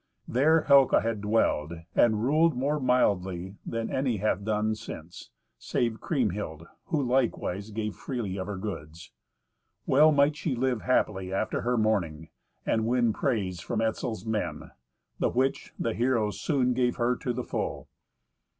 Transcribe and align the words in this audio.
There 0.27 0.63
Helca 0.63 1.03
had 1.03 1.21
dwelled 1.21 1.73
and 1.93 2.23
ruled 2.23 2.55
more 2.57 2.79
mildly 2.79 3.57
than 3.63 3.91
any 3.91 4.17
hath 4.17 4.43
done 4.43 4.73
since, 4.73 5.29
save 5.59 6.01
Kriemhild, 6.01 6.65
who 6.85 7.03
likewise 7.03 7.69
gave 7.69 7.93
freely 7.95 8.35
of 8.37 8.47
her 8.47 8.57
goods. 8.57 9.11
Well 9.85 10.11
might 10.11 10.35
she 10.35 10.55
live 10.55 10.81
happily 10.81 11.31
after 11.31 11.61
her 11.61 11.77
mourning, 11.77 12.29
and 12.65 12.87
win 12.87 13.13
praise 13.13 13.61
from 13.61 13.79
Etzel's 13.79 14.25
men, 14.25 14.71
the 15.19 15.29
which 15.29 15.71
the 15.77 15.93
heroes 15.93 16.41
soon 16.41 16.73
gave 16.73 16.95
her 16.95 17.15
to 17.17 17.31
the 17.31 17.43
full. 17.43 17.87